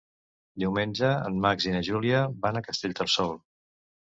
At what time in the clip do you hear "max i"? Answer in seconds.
1.43-1.75